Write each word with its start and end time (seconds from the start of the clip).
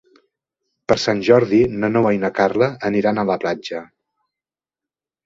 Per 0.91 0.95
Sant 1.01 1.19
Jordi 1.27 1.59
na 1.83 1.89
Noa 1.91 2.13
i 2.15 2.21
na 2.23 2.31
Carla 2.39 2.71
aniran 2.89 3.21
a 3.21 3.27
la 3.31 3.37
platja. 3.45 3.83